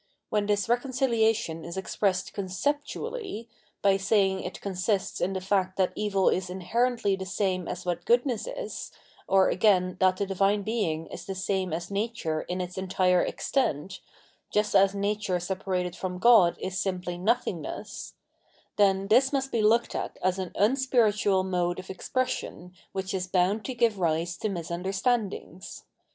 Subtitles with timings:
[0.31, 3.43] When this reconciliation is expressed conceptu ally,
[3.83, 8.03] by saying it consists in the fact that evil is inherently the same as what
[8.05, 8.91] goodness is,
[9.27, 13.99] or again that the Divine Being is the same as nature in its entire extent,
[14.49, 18.15] just as nature separated from God is simply nothingness,—
[18.77, 23.27] then this must be looked at as an un spiritual mode of expression which is
[23.27, 25.83] bound to give rise to misunderstandings.